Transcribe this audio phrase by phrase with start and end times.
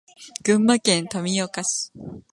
[0.43, 1.91] 群馬県富岡市